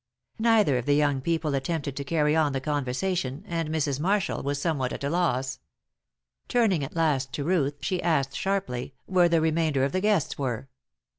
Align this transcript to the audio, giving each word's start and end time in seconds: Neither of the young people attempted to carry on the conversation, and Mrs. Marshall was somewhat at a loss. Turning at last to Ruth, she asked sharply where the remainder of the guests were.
Neither 0.39 0.79
of 0.79 0.87
the 0.87 0.95
young 0.95 1.21
people 1.21 1.53
attempted 1.53 1.95
to 1.95 2.03
carry 2.03 2.35
on 2.35 2.53
the 2.53 2.59
conversation, 2.59 3.43
and 3.47 3.69
Mrs. 3.69 3.99
Marshall 3.99 4.41
was 4.41 4.59
somewhat 4.59 4.91
at 4.93 5.03
a 5.03 5.11
loss. 5.11 5.59
Turning 6.47 6.83
at 6.83 6.95
last 6.95 7.31
to 7.33 7.43
Ruth, 7.43 7.75
she 7.81 8.01
asked 8.01 8.35
sharply 8.35 8.95
where 9.05 9.29
the 9.29 9.41
remainder 9.41 9.83
of 9.83 9.91
the 9.91 10.01
guests 10.01 10.39
were. 10.39 10.67